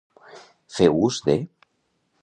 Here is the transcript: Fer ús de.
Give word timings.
Fer 0.77 0.89
ús 1.09 1.21
de. 1.29 1.37